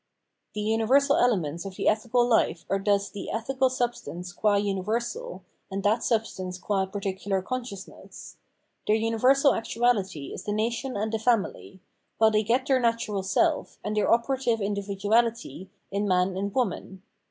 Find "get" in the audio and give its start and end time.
12.41-12.65